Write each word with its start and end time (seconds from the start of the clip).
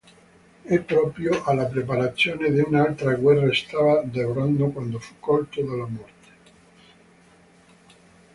E 0.65 0.79
proprio 0.79 1.43
alla 1.43 1.65
preparazione 1.67 2.49
di 2.51 2.59
un'altra 2.59 3.13
guerra 3.13 3.53
stava 3.53 4.03
lavorando 4.11 4.69
quando 4.71 4.97
fu 4.97 5.13
colto 5.19 5.61
dalla 5.61 5.85
morte. 5.85 6.29